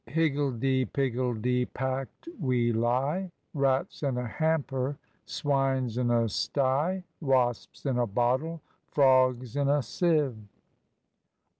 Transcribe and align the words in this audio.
Higgledy 0.07 0.85
piggledy 0.85 1.63
packed 1.65 2.27
we 2.39 2.73
lie, 2.73 3.29
Rats 3.53 4.01
in 4.01 4.17
a 4.17 4.25
hamper, 4.27 4.97
swines 5.27 5.99
in 5.99 6.09
a 6.09 6.27
sty, 6.27 7.03
Wasps 7.21 7.85
in 7.85 7.99
a 7.99 8.07
bottle, 8.07 8.61
frogs 8.89 9.55
in 9.55 9.67
a 9.69 9.83
sieve. 9.83 10.37